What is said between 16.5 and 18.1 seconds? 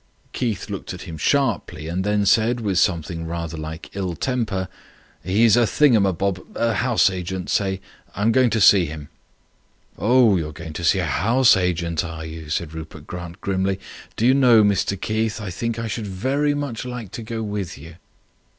much like to go with you?"